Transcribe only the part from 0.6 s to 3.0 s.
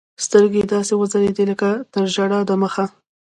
يې داسې وځلېدې لكه تر ژړا د مخه.